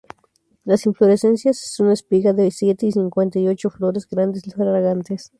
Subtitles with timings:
[0.65, 5.29] La inflorescencia es una espiga de siete y cincuenta y ocho flores grandes, fragantes.